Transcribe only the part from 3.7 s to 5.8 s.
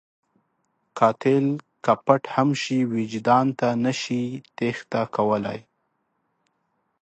نشي تېښته کولی